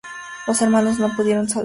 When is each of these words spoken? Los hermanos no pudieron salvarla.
Los 0.47 0.63
hermanos 0.63 0.97
no 0.97 1.15
pudieron 1.15 1.47
salvarla. 1.47 1.59